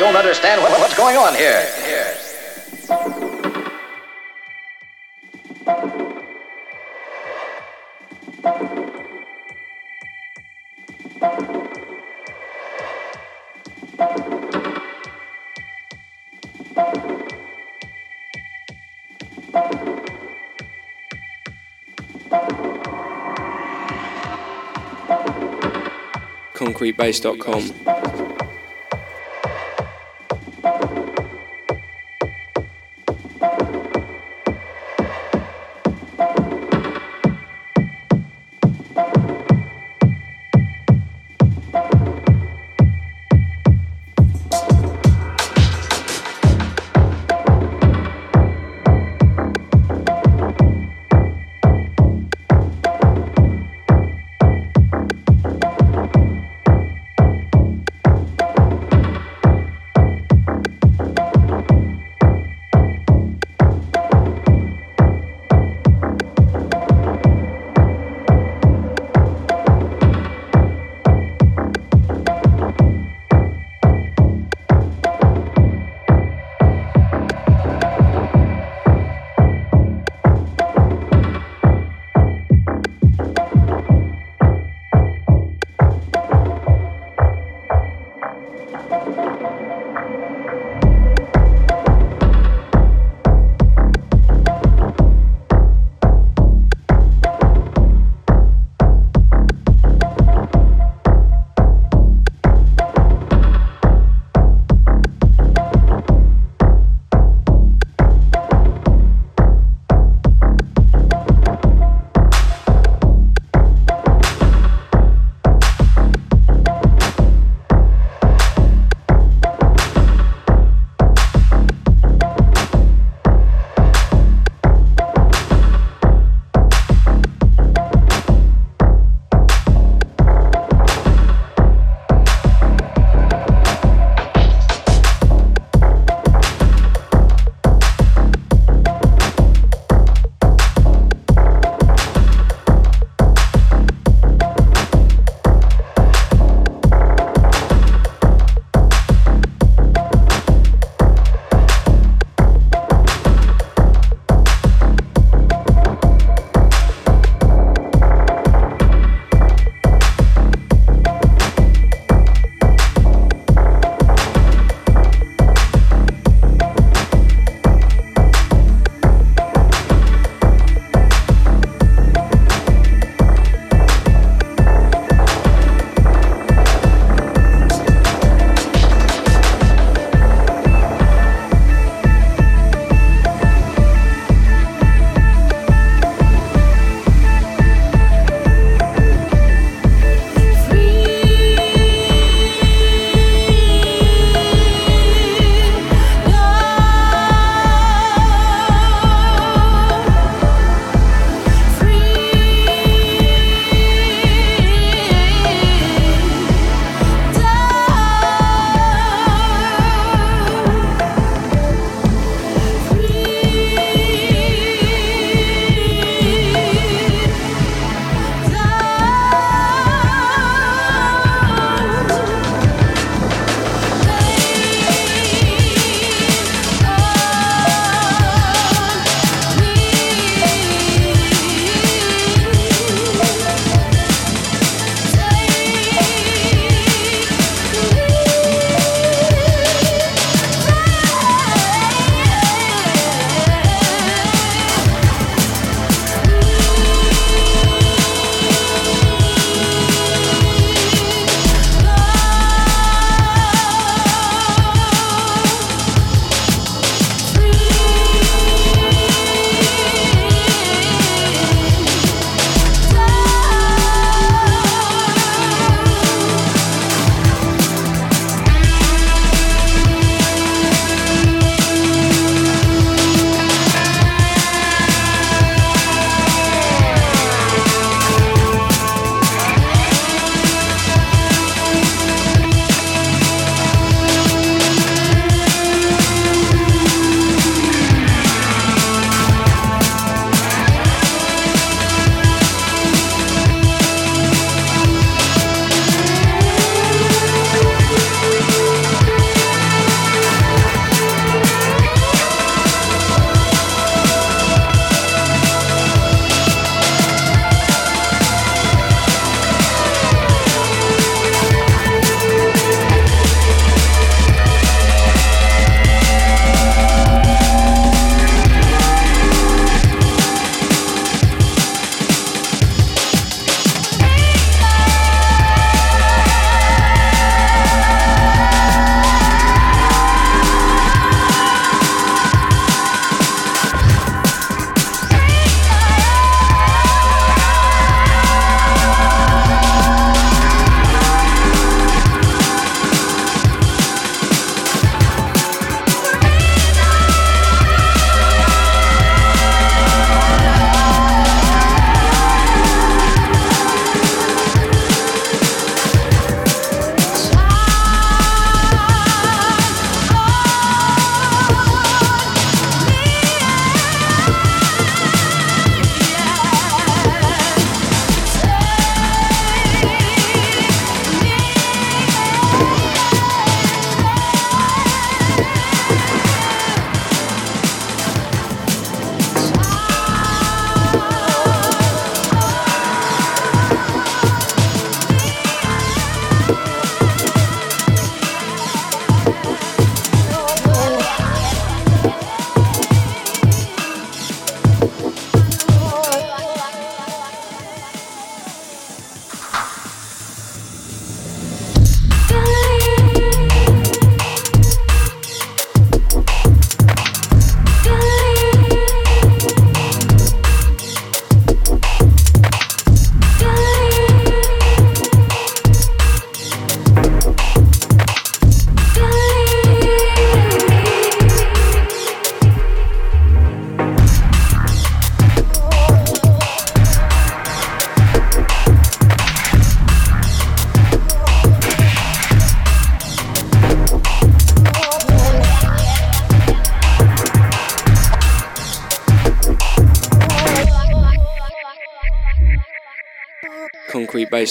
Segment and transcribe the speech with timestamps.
[0.00, 1.62] don't understand what, what's going on here.
[26.54, 27.99] Concretebase.com.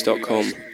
[0.03, 0.68] concretebase.com.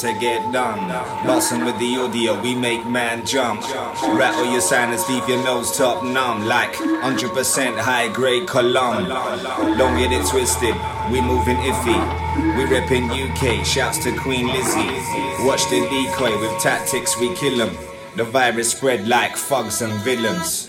[0.00, 0.78] to get done.
[1.26, 3.62] Bossing with the audio, we make man jump.
[4.16, 6.46] Rattle your sinus, leave your nose top numb.
[6.46, 9.08] Like 100% high grade column.
[9.76, 10.74] Don't get it twisted,
[11.10, 11.98] we moving iffy.
[12.56, 15.44] We reppin' UK, shouts to Queen Lizzie.
[15.44, 17.76] Watch the decoy, with tactics we kill 'em.
[18.14, 20.67] The virus spread like thugs and villains.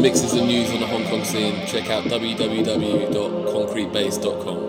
[0.00, 4.67] mixes and news on the Hong Kong scene, check out www.concretebase.com.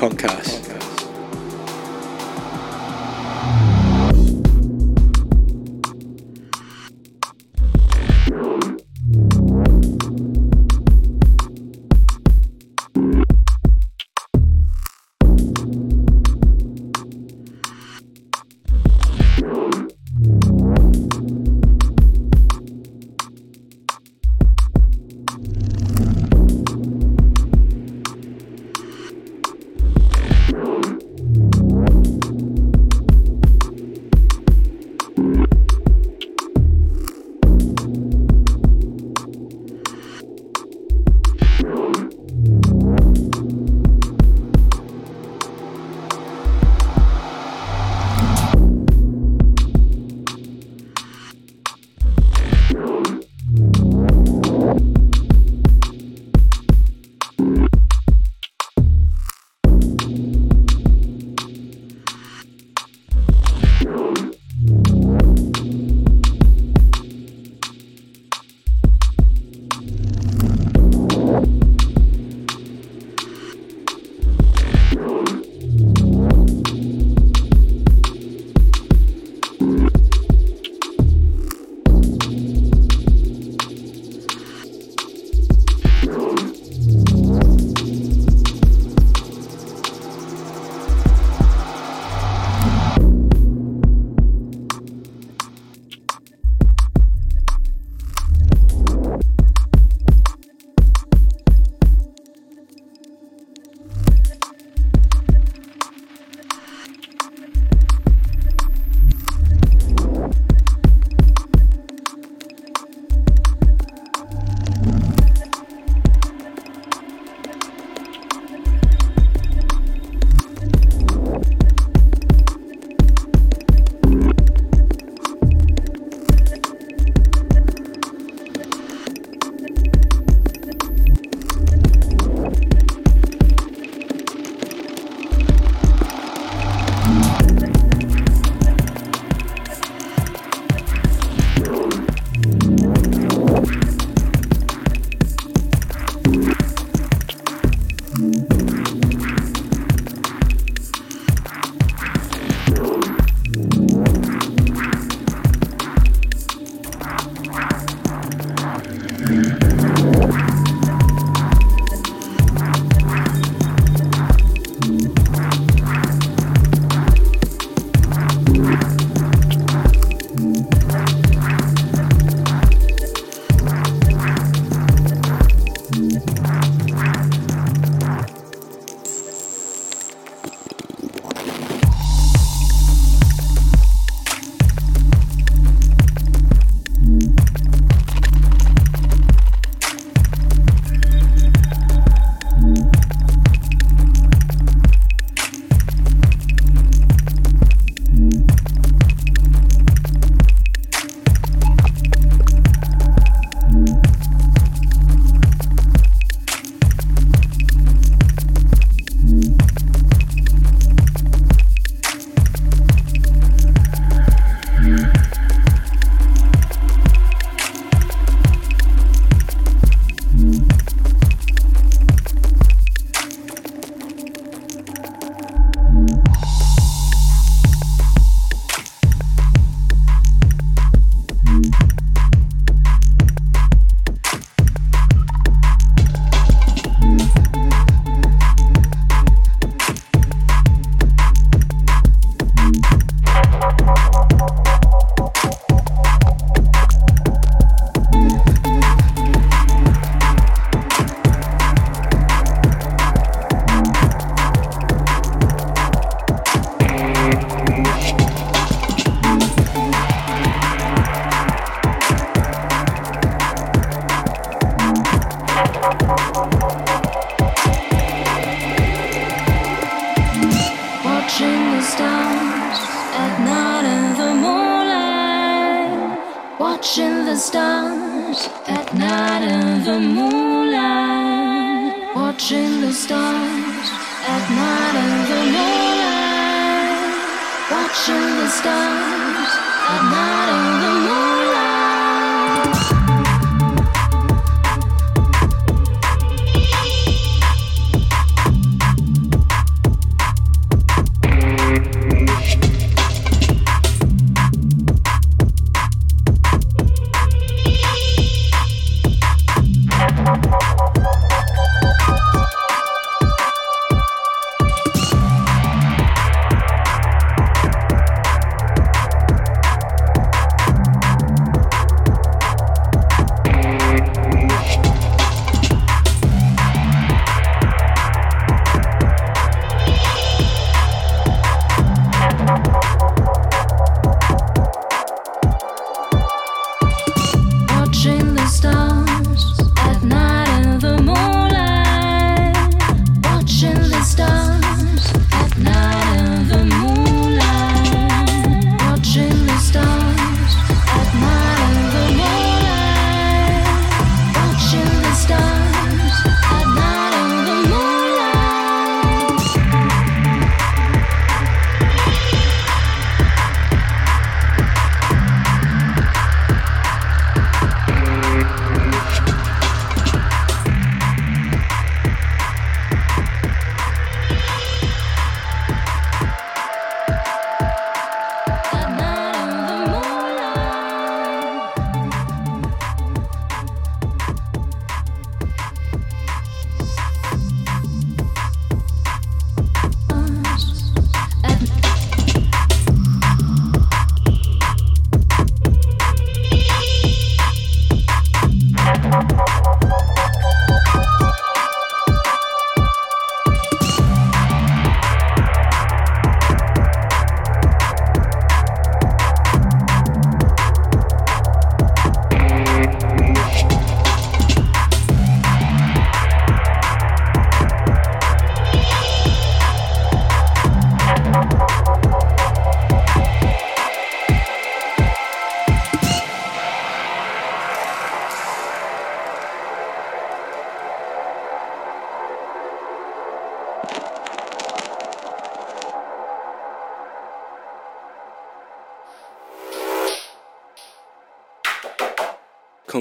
[0.00, 0.59] Concast.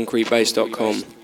[0.10, 1.19] concretebase.com.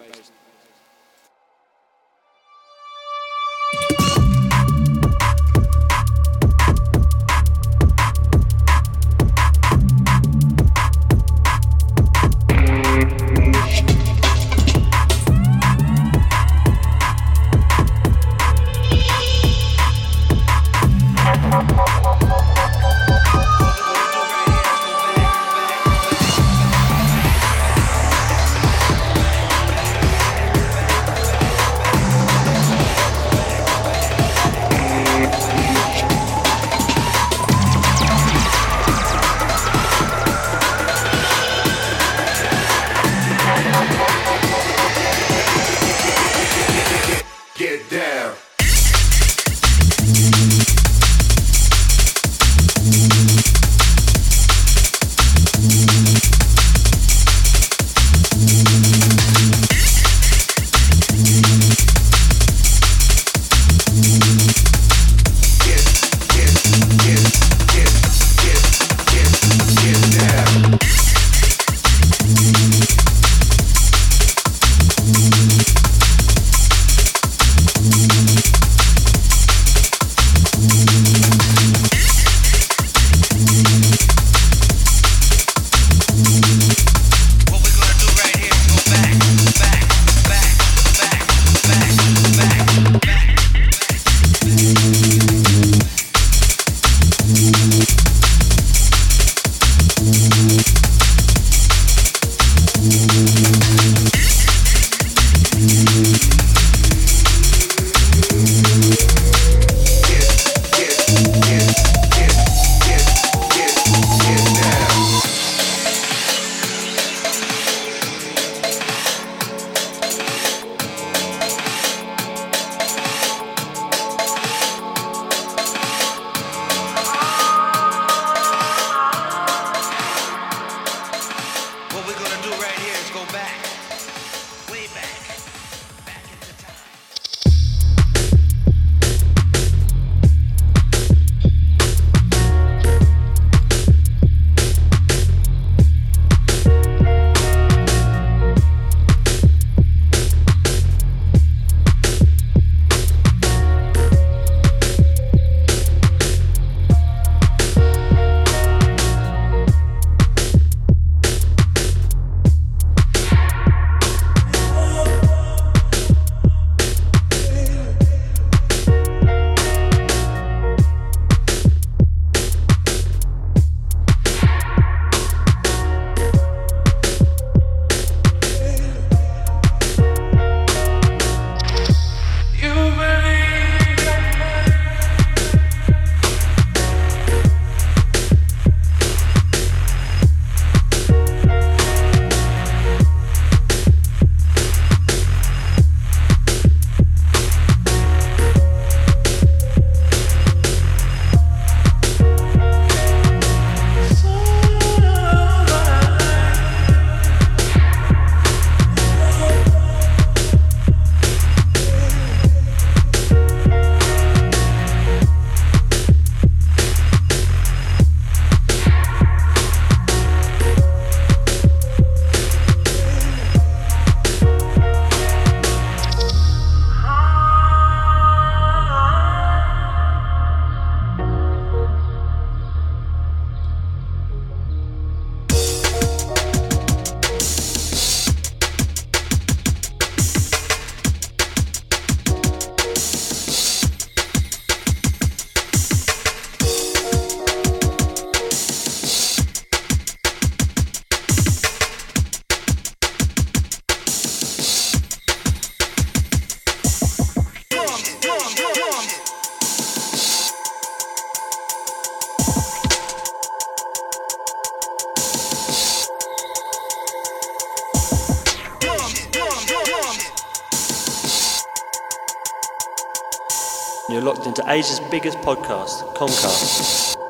[274.08, 277.24] You're locked into Asia's biggest podcast, Concast.